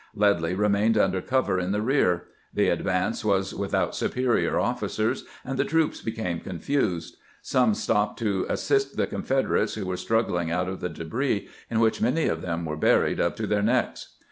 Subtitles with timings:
[0.17, 5.59] Ledlie remained under cover in the rear; the advance was with out superior officers, and
[5.59, 7.17] the troops became confused.
[7.43, 11.79] Some stopped to assist the Confederates who were strug gling out of the debris, in
[11.79, 14.15] which many of them were buried up to their necks.